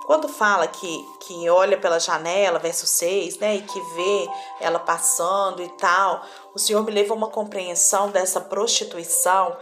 Quando 0.05 0.27
fala 0.27 0.67
que, 0.67 1.10
que 1.22 1.50
olha 1.50 1.77
pela 1.77 1.98
janela, 1.98 2.60
verso 2.60 2.86
6, 2.86 3.38
né, 3.38 3.55
e 3.55 3.62
que 3.62 3.79
vê 3.96 4.29
ela 4.60 4.79
passando 4.79 5.63
e 5.63 5.70
tal, 5.70 6.22
o 6.53 6.60
Senhor 6.60 6.84
me 6.84 6.91
levou 6.91 7.15
a 7.15 7.17
uma 7.17 7.29
compreensão 7.29 8.12
dessa 8.12 8.41
prostituição 8.41 9.55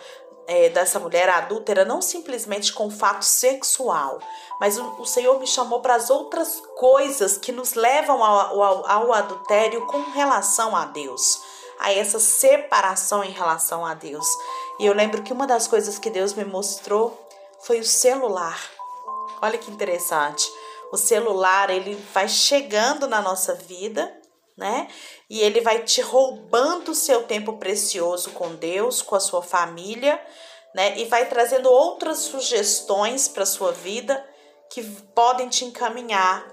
é, 0.47 0.69
dessa 0.69 0.99
mulher 0.99 1.29
adúltera 1.29 1.85
não 1.85 2.01
simplesmente 2.01 2.73
com 2.73 2.87
o 2.87 2.91
fato 2.91 3.23
sexual, 3.23 4.19
mas 4.59 4.77
o, 4.77 5.01
o 5.01 5.05
Senhor 5.05 5.39
me 5.39 5.47
chamou 5.47 5.81
para 5.81 5.95
as 5.95 6.09
outras 6.09 6.61
coisas 6.77 7.37
que 7.37 7.51
nos 7.51 7.73
levam 7.73 8.23
ao, 8.23 8.61
ao, 8.61 8.89
ao 8.89 9.13
adultério 9.13 9.85
com 9.87 10.01
relação 10.11 10.75
a 10.75 10.85
Deus, 10.85 11.41
a 11.79 11.91
essa 11.91 12.19
separação 12.19 13.23
em 13.23 13.31
relação 13.31 13.85
a 13.85 13.93
Deus. 13.93 14.27
E 14.79 14.85
eu 14.85 14.93
lembro 14.93 15.23
que 15.23 15.33
uma 15.33 15.47
das 15.47 15.67
coisas 15.67 15.97
que 15.97 16.09
Deus 16.09 16.33
me 16.33 16.45
mostrou 16.45 17.17
foi 17.61 17.79
o 17.79 17.85
celular. 17.85 18.59
Olha 19.41 19.57
que 19.57 19.71
interessante. 19.71 20.45
O 20.91 20.97
celular, 20.97 21.69
ele 21.69 21.95
vai 22.13 22.27
chegando 22.27 23.07
na 23.07 23.21
nossa 23.21 23.55
vida, 23.55 24.13
né? 24.57 24.87
E 25.29 25.41
ele 25.41 25.61
vai 25.61 25.83
te 25.83 26.01
roubando 26.01 26.91
o 26.91 26.95
seu 26.95 27.23
tempo 27.23 27.53
precioso 27.53 28.31
com 28.31 28.55
Deus, 28.55 29.01
com 29.01 29.15
a 29.15 29.19
sua 29.19 29.41
família, 29.41 30.21
né? 30.73 30.97
E 30.97 31.05
vai 31.05 31.25
trazendo 31.27 31.69
outras 31.69 32.19
sugestões 32.19 33.27
para 33.27 33.45
sua 33.45 33.71
vida 33.71 34.25
que 34.69 34.83
podem 35.13 35.49
te 35.49 35.65
encaminhar, 35.65 36.45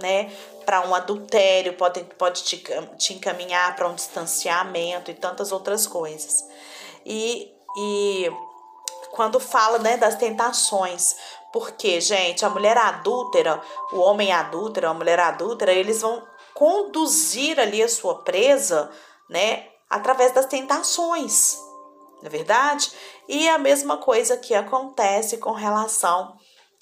né? 0.00 0.32
Para 0.64 0.86
um 0.86 0.94
adultério, 0.94 1.74
pode, 1.74 2.04
pode 2.16 2.44
te, 2.44 2.62
te 2.96 3.14
encaminhar 3.14 3.74
para 3.74 3.88
um 3.88 3.94
distanciamento 3.94 5.10
e 5.10 5.14
tantas 5.14 5.50
outras 5.50 5.86
coisas. 5.86 6.44
E, 7.04 7.52
e 7.76 8.30
quando 9.10 9.40
fala 9.40 9.78
né, 9.78 9.96
das 9.96 10.16
tentações, 10.16 11.16
porque, 11.52 12.00
gente, 12.00 12.44
a 12.44 12.50
mulher 12.50 12.76
adúltera, 12.76 13.60
o 13.92 14.00
homem 14.00 14.32
adúltero, 14.32 14.88
a 14.88 14.94
mulher 14.94 15.18
adúltera, 15.18 15.72
eles 15.72 16.02
vão 16.02 16.22
conduzir 16.58 17.60
ali 17.60 17.80
a 17.80 17.88
sua 17.88 18.24
presa, 18.24 18.90
né, 19.30 19.68
através 19.88 20.32
das 20.32 20.46
tentações, 20.46 21.56
não 22.20 22.26
é 22.26 22.28
verdade? 22.28 22.90
E 23.28 23.48
a 23.48 23.58
mesma 23.58 23.98
coisa 23.98 24.36
que 24.36 24.52
acontece 24.52 25.38
com 25.38 25.52
relação 25.52 26.36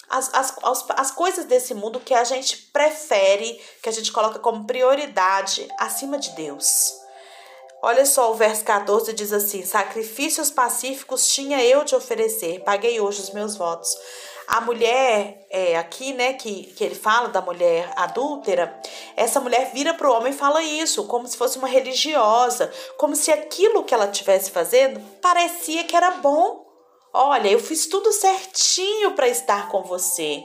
às, 0.09 0.33
às, 0.33 0.57
às 0.89 1.11
coisas 1.11 1.45
desse 1.45 1.75
mundo 1.75 1.99
que 1.99 2.15
a 2.15 2.23
gente 2.23 2.57
prefere, 2.73 3.61
que 3.83 3.87
a 3.87 3.91
gente 3.91 4.11
coloca 4.11 4.39
como 4.39 4.65
prioridade 4.65 5.67
acima 5.77 6.17
de 6.17 6.31
Deus. 6.31 6.95
Olha 7.83 8.03
só, 8.03 8.31
o 8.31 8.35
verso 8.35 8.65
14 8.65 9.13
diz 9.13 9.31
assim: 9.31 9.63
Sacrifícios 9.63 10.49
pacíficos 10.49 11.27
tinha 11.27 11.63
eu 11.63 11.83
de 11.83 11.95
oferecer, 11.95 12.63
paguei 12.63 12.99
hoje 12.99 13.21
os 13.21 13.29
meus 13.29 13.55
votos. 13.55 13.95
A 14.47 14.61
mulher, 14.61 15.45
é, 15.49 15.77
aqui, 15.77 16.13
né, 16.13 16.33
que, 16.33 16.63
que 16.73 16.81
ele 16.81 16.95
fala 16.95 17.27
da 17.27 17.41
mulher 17.41 17.91
adúltera, 17.97 18.79
essa 19.15 19.41
mulher 19.41 19.71
vira 19.73 19.93
para 19.93 20.09
o 20.09 20.13
homem 20.13 20.31
e 20.31 20.37
fala 20.37 20.63
isso, 20.63 21.05
como 21.05 21.27
se 21.27 21.35
fosse 21.35 21.57
uma 21.57 21.67
religiosa, 21.67 22.71
como 22.97 23.13
se 23.13 23.29
aquilo 23.29 23.83
que 23.83 23.93
ela 23.93 24.05
estivesse 24.05 24.49
fazendo 24.49 25.01
parecia 25.21 25.83
que 25.83 25.95
era 25.95 26.11
bom. 26.11 26.65
Olha, 27.13 27.49
eu 27.49 27.59
fiz 27.59 27.87
tudo 27.87 28.13
certinho 28.13 29.11
para 29.15 29.27
estar 29.27 29.67
com 29.67 29.83
você. 29.83 30.41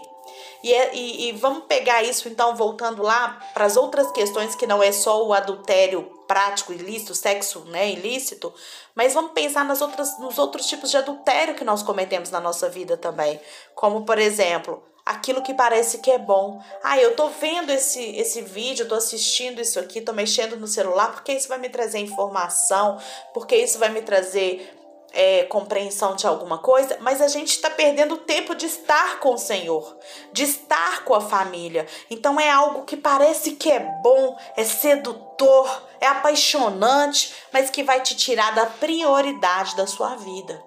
E, 0.63 0.73
é, 0.73 0.95
e, 0.95 1.29
e, 1.29 1.33
vamos 1.33 1.65
pegar 1.65 2.03
isso, 2.03 2.29
então, 2.29 2.55
voltando 2.55 3.03
lá 3.03 3.41
para 3.53 3.65
as 3.65 3.77
outras 3.77 4.11
questões 4.13 4.55
que 4.55 4.67
não 4.67 4.83
é 4.83 4.93
só 4.93 5.25
o 5.25 5.33
adultério 5.33 6.12
prático, 6.33 6.73
ilícito, 6.73 7.15
sexo 7.15 7.61
né, 7.67 7.91
ilícito, 7.91 8.55
mas 8.95 9.13
vamos 9.13 9.33
pensar 9.33 9.67
nas 9.67 9.83
outras, 9.83 10.19
nos 10.19 10.39
outros 10.39 10.65
tipos 10.65 10.91
de 10.91 10.97
adultério 10.97 11.55
que 11.55 11.63
nós 11.63 11.83
cometemos 11.83 12.31
na 12.31 12.41
nossa 12.41 12.71
vida 12.71 12.97
também. 12.97 13.39
Como, 13.75 14.07
por 14.07 14.19
exemplo, 14.19 14.83
aquilo 15.05 15.43
que 15.43 15.53
parece 15.53 15.99
que 15.99 16.11
é 16.11 16.17
bom. 16.19 16.63
Ah, 16.83 16.99
eu 16.99 17.15
tô 17.15 17.29
vendo 17.29 17.69
esse, 17.69 18.03
esse 18.17 18.41
vídeo, 18.41 18.89
tô 18.89 18.95
assistindo 18.95 19.61
isso 19.61 19.79
aqui, 19.79 20.01
tô 20.01 20.15
mexendo 20.15 20.57
no 20.57 20.67
celular, 20.67 21.13
porque 21.13 21.35
isso 21.35 21.49
vai 21.49 21.59
me 21.59 21.69
trazer 21.69 21.99
informação, 21.99 22.99
porque 23.35 23.55
isso 23.55 23.79
vai 23.79 23.91
me 23.91 24.01
trazer 24.01 24.82
é, 25.13 25.45
compreensão 25.45 26.17
de 26.17 26.27
alguma 26.27 26.59
coisa, 26.59 26.97
mas 27.01 27.21
a 27.21 27.29
gente 27.29 27.51
está 27.51 27.69
perdendo 27.71 28.17
tempo 28.17 28.55
de 28.55 28.67
estar 28.67 29.21
com 29.21 29.35
o 29.35 29.39
Senhor, 29.39 29.97
de 30.33 30.45
estar 30.45 31.05
com 31.05 31.15
a 31.15 31.21
família. 31.21 31.87
Então 32.11 32.41
é 32.41 32.51
algo 32.51 32.85
que 32.85 32.97
parece 32.97 33.53
que 33.53 33.71
é 33.71 33.81
bom, 34.03 34.37
é 34.57 34.65
sedutor, 34.65 35.83
é 36.01 36.07
apaixonante, 36.07 37.35
mas 37.53 37.71
que 37.71 37.83
vai 37.83 38.01
te 38.01 38.17
tirar 38.17 38.55
da 38.55 38.67
prioridade 38.67 39.77
da 39.77 39.87
sua 39.87 40.17
vida. 40.17 40.63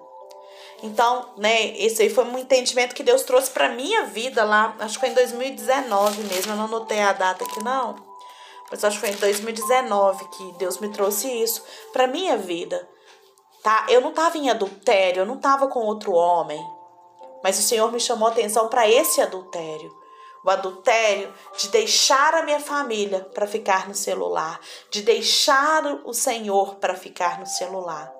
Então, 0.82 1.30
né, 1.38 1.76
esse 1.78 2.02
aí 2.02 2.10
foi 2.10 2.24
um 2.24 2.38
entendimento 2.38 2.94
que 2.94 3.02
Deus 3.02 3.22
trouxe 3.22 3.50
para 3.50 3.70
minha 3.70 4.04
vida 4.04 4.44
lá, 4.44 4.76
acho 4.78 4.94
que 4.94 5.00
foi 5.00 5.08
em 5.08 5.14
2019 5.14 6.22
mesmo, 6.24 6.52
eu 6.52 6.56
não 6.56 6.66
anotei 6.66 7.00
a 7.00 7.12
data 7.12 7.44
aqui 7.44 7.64
não. 7.64 7.96
Mas 8.70 8.84
acho 8.84 9.00
que 9.00 9.06
foi 9.06 9.16
em 9.16 9.18
2019 9.18 10.28
que 10.28 10.52
Deus 10.58 10.78
me 10.78 10.88
trouxe 10.90 11.28
isso 11.28 11.64
para 11.92 12.06
minha 12.06 12.36
vida 12.36 12.86
tá? 13.66 13.84
Eu 13.88 14.00
não 14.00 14.10
estava 14.10 14.38
em 14.38 14.48
adultério, 14.48 15.22
eu 15.22 15.26
não 15.26 15.34
estava 15.34 15.66
com 15.66 15.80
outro 15.80 16.12
homem. 16.12 16.64
Mas 17.42 17.58
o 17.58 17.62
Senhor 17.62 17.90
me 17.90 17.98
chamou 17.98 18.28
a 18.28 18.30
atenção 18.30 18.68
para 18.68 18.88
esse 18.88 19.20
adultério. 19.20 19.92
O 20.44 20.50
adultério 20.50 21.34
de 21.58 21.68
deixar 21.70 22.32
a 22.34 22.44
minha 22.44 22.60
família 22.60 23.28
para 23.34 23.44
ficar 23.44 23.88
no 23.88 23.94
celular, 23.94 24.60
de 24.88 25.02
deixar 25.02 25.84
o 26.04 26.14
Senhor 26.14 26.76
para 26.76 26.94
ficar 26.94 27.40
no 27.40 27.46
celular. 27.46 28.14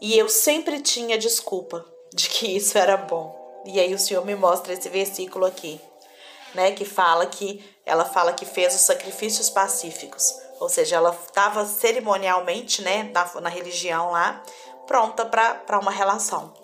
E 0.00 0.18
eu 0.18 0.28
sempre 0.28 0.80
tinha 0.80 1.16
desculpa 1.16 1.86
de 2.12 2.28
que 2.28 2.48
isso 2.56 2.76
era 2.76 2.96
bom. 2.96 3.62
E 3.64 3.78
aí 3.78 3.94
o 3.94 3.98
Senhor 4.00 4.26
me 4.26 4.34
mostra 4.34 4.72
esse 4.72 4.88
versículo 4.88 5.46
aqui, 5.46 5.80
né, 6.56 6.72
que 6.72 6.84
fala 6.84 7.24
que 7.24 7.64
ela 7.86 8.04
fala 8.04 8.32
que 8.32 8.44
fez 8.44 8.74
os 8.74 8.80
sacrifícios 8.80 9.48
pacíficos 9.48 10.42
ou 10.62 10.68
seja, 10.68 10.94
ela 10.94 11.10
estava 11.10 11.66
cerimonialmente, 11.66 12.82
né, 12.82 13.10
na, 13.12 13.40
na 13.40 13.48
religião 13.48 14.12
lá, 14.12 14.40
pronta 14.86 15.26
para 15.26 15.80
uma 15.80 15.90
relação. 15.90 16.54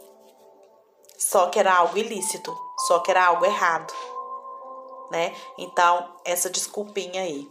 Só 1.19 1.49
que 1.49 1.59
era 1.59 1.75
algo 1.75 1.99
ilícito, 1.99 2.57
só 2.87 3.00
que 3.00 3.11
era 3.11 3.26
algo 3.26 3.45
errado, 3.45 3.93
né? 5.11 5.35
Então, 5.59 6.14
essa 6.25 6.49
desculpinha 6.49 7.23
aí. 7.23 7.50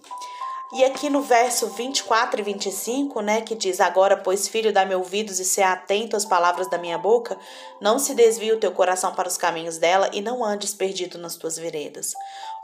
E 0.73 0.83
aqui 0.83 1.09
no 1.09 1.21
verso 1.21 1.67
24 1.67 2.41
e 2.41 2.43
25, 2.43 3.21
né, 3.21 3.41
que 3.41 3.55
diz: 3.55 3.79
Agora, 3.79 4.17
pois, 4.17 4.49
filho, 4.49 4.73
dá-me 4.73 4.93
ouvidos 4.93 5.39
e 5.39 5.45
se 5.45 5.61
atento 5.61 6.17
às 6.17 6.25
palavras 6.25 6.69
da 6.69 6.77
minha 6.77 6.97
boca, 6.97 7.39
não 7.79 7.97
se 7.97 8.13
desvie 8.13 8.51
o 8.51 8.59
teu 8.59 8.73
coração 8.73 9.13
para 9.15 9.29
os 9.29 9.37
caminhos 9.37 9.77
dela 9.77 10.09
e 10.11 10.19
não 10.19 10.43
andes 10.43 10.73
perdido 10.73 11.17
nas 11.17 11.37
tuas 11.37 11.57
veredas. 11.57 12.13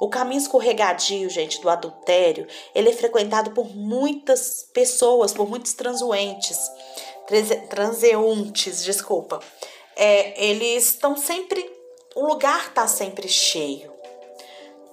O 0.01 0.09
caminho 0.09 0.41
escorregadio, 0.41 1.29
gente, 1.29 1.61
do 1.61 1.69
adultério, 1.69 2.45
ele 2.75 2.89
é 2.89 2.93
frequentado 2.93 3.51
por 3.51 3.73
muitas 3.73 4.67
pessoas, 4.73 5.31
por 5.31 5.47
muitos 5.47 5.71
transuentes, 5.73 6.59
transeuntes, 7.69 8.83
desculpa. 8.83 9.39
É, 9.95 10.45
eles 10.45 10.87
estão 10.87 11.15
sempre, 11.15 11.71
o 12.15 12.25
lugar 12.25 12.67
está 12.67 12.85
sempre 12.85 13.29
cheio 13.29 13.93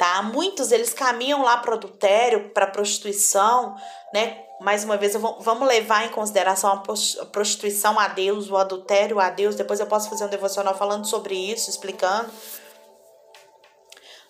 tá? 0.01 0.23
Muitos 0.23 0.73
eles 0.73 0.95
caminham 0.95 1.43
lá 1.43 1.59
para 1.59 1.75
adultério, 1.75 2.49
para 2.55 2.67
prostituição, 2.67 3.77
né? 4.15 4.47
Mais 4.59 4.83
uma 4.83 4.97
vez, 4.97 5.15
vou, 5.15 5.37
vamos 5.41 5.69
levar 5.69 6.07
em 6.07 6.09
consideração 6.09 6.73
a 6.73 7.27
prostituição 7.27 8.01
a 8.01 8.09
Deus, 8.09 8.49
o 8.49 8.57
adultério 8.57 9.21
a 9.21 9.29
Deus. 9.29 9.57
Depois 9.57 9.79
eu 9.79 9.87
posso 9.87 10.09
fazer 10.09 10.25
um 10.25 10.29
devocional 10.29 10.75
falando 10.75 11.05
sobre 11.07 11.35
isso, 11.35 11.69
explicando. 11.69 12.31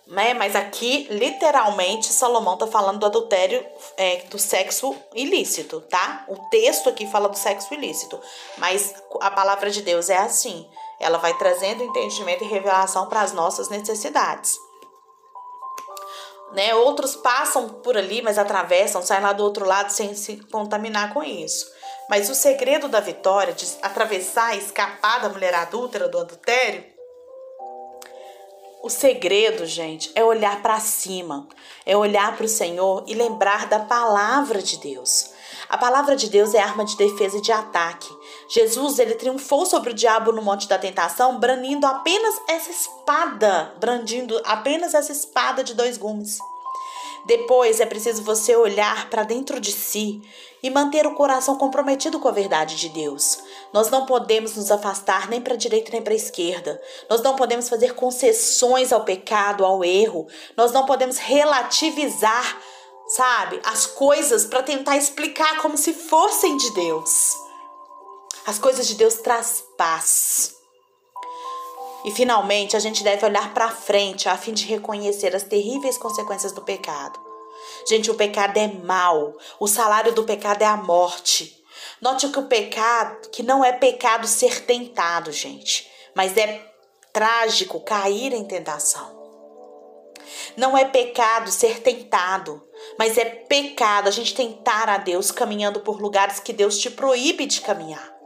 Né? 0.09 0.35
Mas 0.35 0.57
aqui, 0.57 1.07
literalmente, 1.09 2.13
Salomão 2.13 2.55
está 2.55 2.67
falando 2.67 2.99
do 2.99 3.07
adultério, 3.07 3.65
é, 3.97 4.23
do 4.23 4.41
sexo 4.41 4.97
ilícito, 5.15 5.81
tá? 5.83 6.25
O 6.27 6.37
texto 6.51 6.89
aqui 6.89 7.07
fala 7.07 7.29
do 7.29 7.39
sexo 7.39 7.73
ilícito, 7.75 8.21
mas 8.59 8.93
a 9.21 9.31
palavra 9.31 9.71
de 9.71 9.83
Deus 9.83 10.11
é 10.11 10.19
assim. 10.19 10.69
Ela 10.99 11.19
vai 11.19 11.37
trazendo 11.39 11.85
entendimento 11.85 12.43
e 12.43 12.49
revelação 12.49 13.09
para 13.09 13.21
as 13.21 13.33
nossas 13.33 13.69
necessidades 13.69 14.59
né? 16.53 16.75
Outros 16.75 17.17
passam 17.17 17.69
por 17.69 17.97
ali, 17.97 18.23
mas 18.23 18.39
atravessam, 18.39 19.03
saem 19.03 19.23
lá 19.23 19.33
do 19.33 19.45
outro 19.45 19.67
lado 19.67 19.91
sem 19.91 20.15
se 20.15 20.37
contaminar 20.51 21.13
com 21.13 21.23
isso. 21.23 21.71
Mas 22.09 22.29
o 22.29 22.35
segredo 22.35 22.89
da 22.89 23.01
vitória, 23.01 23.53
de 23.53 23.67
atravessar, 23.83 24.57
escapar 24.57 25.21
da 25.21 25.29
mulher 25.29 25.55
adúltera, 25.55 26.09
do 26.09 26.19
adultério, 26.19 26.85
o 28.83 28.89
segredo, 28.89 29.67
gente, 29.67 30.11
é 30.15 30.25
olhar 30.25 30.63
para 30.63 30.81
cima, 30.81 31.47
é 31.85 31.95
olhar 31.95 32.35
para 32.35 32.47
o 32.47 32.49
Senhor 32.49 33.05
e 33.07 33.13
lembrar 33.13 33.67
da 33.67 33.81
palavra 33.81 34.63
de 34.63 34.79
Deus. 34.79 35.33
A 35.69 35.77
palavra 35.77 36.17
de 36.17 36.31
Deus 36.31 36.55
é 36.55 36.61
arma 36.61 36.85
de 36.85 36.97
defesa 36.97 37.37
e 37.37 37.43
de 37.43 37.53
ataque. 37.53 38.09
Jesus, 38.51 38.99
ele 38.99 39.15
triunfou 39.15 39.65
sobre 39.65 39.91
o 39.91 39.95
diabo 39.95 40.33
no 40.33 40.43
monte 40.43 40.67
da 40.67 40.77
tentação, 40.77 41.39
brandindo 41.39 41.87
apenas 41.87 42.35
essa 42.49 42.71
espada, 42.71 43.75
brandindo 43.79 44.41
apenas 44.45 44.93
essa 44.93 45.13
espada 45.13 45.63
de 45.63 45.73
dois 45.75 45.97
gumes. 45.97 46.39
Depois 47.27 47.81
é 47.81 47.87
preciso 47.87 48.23
você 48.25 48.57
olhar 48.57 49.09
para 49.09 49.23
dentro 49.23 49.61
de 49.61 49.71
si 49.71 50.21
e 50.63 50.71
manter 50.71 51.07
o 51.07 51.15
coração 51.15 51.57
comprometido 51.57 52.19
com 52.19 52.29
a 52.29 52.33
verdade 52.33 52.77
de 52.77 52.89
Deus. 52.89 53.39
Nós 53.73 53.91
não 53.91 54.05
podemos 54.05 54.57
nos 54.57 54.71
afastar 54.71 55.29
nem 55.29 55.41
para 55.41 55.55
a 55.55 55.57
direita 55.57 55.93
nem 55.93 56.03
para 56.03 56.13
a 56.13 56.17
esquerda. 56.17 56.81
Nós 57.09 57.23
não 57.23 57.37
podemos 57.37 57.69
fazer 57.69 57.95
concessões 57.95 58.93
ao 58.93 59.05
pecado, 59.05 59.65
ao 59.65 59.85
erro. 59.85 60.27
Nós 60.57 60.73
não 60.73 60.87
podemos 60.87 61.19
relativizar 61.19 62.59
sabe? 63.11 63.61
As 63.65 63.87
coisas 63.87 64.45
para 64.45 64.63
tentar 64.63 64.97
explicar 64.97 65.61
como 65.61 65.77
se 65.77 65.93
fossem 65.93 66.57
de 66.57 66.73
Deus. 66.75 67.50
As 68.47 68.59
coisas 68.59 68.87
de 68.87 68.95
Deus 68.95 69.15
traz 69.17 69.63
paz. 69.77 70.55
E 72.05 72.11
finalmente, 72.11 72.77
a 72.77 72.81
gente 72.81 73.05
deve 73.05 73.25
olhar 73.25 73.53
para 73.53 73.71
frente 73.71 74.29
a 74.29 74.37
fim 74.37 74.53
de 74.53 74.65
reconhecer 74.65 75.37
as 75.37 75.43
terríveis 75.43 75.99
consequências 75.99 76.53
do 76.53 76.63
pecado. 76.63 77.21
Gente, 77.87 78.11
o 78.11 78.15
pecado 78.15 78.57
é 78.57 78.69
mal. 78.69 79.35
O 79.59 79.67
salário 79.67 80.13
do 80.15 80.25
pecado 80.25 80.63
é 80.63 80.67
a 80.67 80.77
morte. 80.77 81.59
Note 82.01 82.29
que 82.29 82.39
o 82.39 82.47
pecado, 82.47 83.29
que 83.29 83.43
não 83.43 83.63
é 83.63 83.73
pecado 83.73 84.27
ser 84.27 84.65
tentado, 84.65 85.31
gente, 85.31 85.87
mas 86.15 86.37
é 86.37 86.67
trágico 87.13 87.81
cair 87.81 88.33
em 88.33 88.45
tentação. 88.45 89.21
Não 90.57 90.77
é 90.77 90.85
pecado 90.85 91.51
ser 91.51 91.81
tentado, 91.81 92.67
mas 92.99 93.19
é 93.19 93.25
pecado 93.25 94.09
a 94.09 94.11
gente 94.11 94.35
tentar 94.35 94.89
a 94.89 94.97
Deus 94.97 95.31
caminhando 95.31 95.81
por 95.81 96.01
lugares 96.01 96.41
que 96.41 96.53
Deus 96.53 96.79
te 96.79 96.91
proíbe 96.91 97.45
de 97.47 97.61
caminhar. 97.61 98.20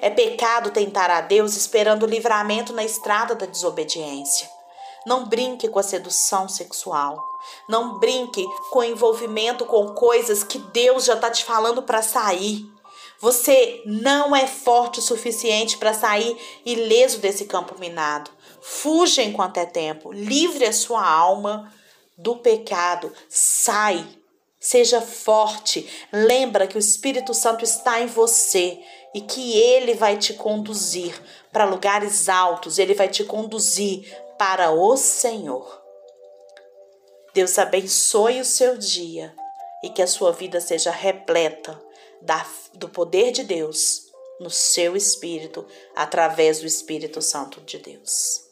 É 0.00 0.08
pecado 0.08 0.70
tentar 0.70 1.10
a 1.10 1.20
Deus 1.20 1.56
esperando 1.56 2.06
livramento 2.06 2.72
na 2.72 2.84
estrada 2.84 3.34
da 3.34 3.46
desobediência. 3.46 4.48
Não 5.06 5.26
brinque 5.26 5.68
com 5.68 5.78
a 5.78 5.82
sedução 5.82 6.48
sexual. 6.48 7.22
Não 7.68 7.98
brinque 7.98 8.44
com 8.70 8.82
envolvimento 8.84 9.64
com 9.64 9.94
coisas 9.94 10.44
que 10.44 10.58
Deus 10.58 11.04
já 11.04 11.14
está 11.14 11.30
te 11.30 11.44
falando 11.44 11.82
para 11.82 12.02
sair. 12.02 12.64
Você 13.18 13.82
não 13.84 14.34
é 14.34 14.46
forte 14.46 14.98
o 14.98 15.02
suficiente 15.02 15.76
para 15.76 15.92
sair 15.92 16.36
ileso 16.64 17.18
desse 17.18 17.44
campo 17.44 17.78
minado. 17.78 18.30
Fuja 18.62 19.22
enquanto 19.22 19.58
é 19.58 19.66
tempo. 19.66 20.12
Livre 20.12 20.64
a 20.64 20.72
sua 20.72 21.06
alma 21.06 21.72
do 22.16 22.36
pecado. 22.36 23.12
Sai. 23.28 24.06
Seja 24.58 25.00
forte. 25.00 25.88
Lembra 26.12 26.66
que 26.66 26.76
o 26.76 26.78
Espírito 26.78 27.32
Santo 27.32 27.64
está 27.64 28.00
em 28.00 28.06
você 28.06 28.78
e 29.14 29.20
que 29.20 29.58
ele 29.58 29.94
vai 29.94 30.16
te 30.16 30.34
conduzir 30.34 31.20
para 31.52 31.64
lugares 31.64 32.28
altos, 32.28 32.78
ele 32.78 32.94
vai 32.94 33.08
te 33.08 33.24
conduzir 33.24 34.16
para 34.38 34.70
o 34.70 34.96
Senhor. 34.96 35.80
Deus 37.34 37.58
abençoe 37.58 38.40
o 38.40 38.44
seu 38.44 38.76
dia 38.76 39.34
e 39.82 39.88
que 39.88 40.02
a 40.02 40.06
sua 40.06 40.32
vida 40.32 40.60
seja 40.60 40.90
repleta 40.90 41.80
da, 42.20 42.44
do 42.74 42.88
poder 42.88 43.32
de 43.32 43.44
Deus 43.44 44.10
no 44.40 44.50
seu 44.50 44.96
espírito, 44.96 45.66
através 45.94 46.60
do 46.60 46.66
Espírito 46.66 47.20
Santo 47.20 47.60
de 47.60 47.78
Deus. 47.78 48.49